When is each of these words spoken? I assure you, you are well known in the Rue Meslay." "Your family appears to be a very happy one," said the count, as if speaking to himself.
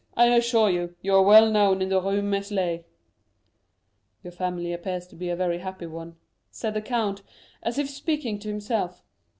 I 0.17 0.29
assure 0.33 0.67
you, 0.71 0.95
you 1.03 1.13
are 1.13 1.21
well 1.21 1.47
known 1.51 1.79
in 1.79 1.89
the 1.89 2.01
Rue 2.01 2.23
Meslay." 2.23 2.85
"Your 4.23 4.31
family 4.31 4.73
appears 4.73 5.05
to 5.05 5.15
be 5.15 5.29
a 5.29 5.35
very 5.35 5.59
happy 5.59 5.85
one," 5.85 6.15
said 6.49 6.73
the 6.73 6.81
count, 6.81 7.21
as 7.61 7.77
if 7.77 7.87
speaking 7.87 8.39
to 8.39 8.47
himself. 8.47 9.03